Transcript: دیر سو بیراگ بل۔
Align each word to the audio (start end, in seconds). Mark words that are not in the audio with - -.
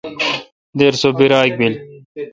دیر 0.77 0.93
سو 1.01 1.09
بیراگ 1.17 1.51
بل۔ 1.59 1.73